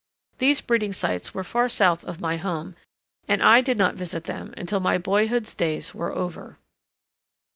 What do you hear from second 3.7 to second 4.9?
not visit them until